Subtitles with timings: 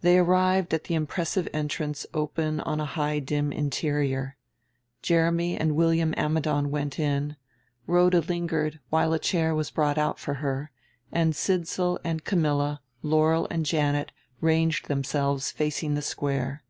[0.00, 4.38] They arrived at the impressive entrance open on a high dim interior.
[5.02, 7.36] Jeremy and William Ammidon went in,
[7.86, 10.70] Rhoda lingered while a chair was brought for her,
[11.12, 16.64] and Sidsall and Camilla, Laurel and Janet ranged themselves facing the Square.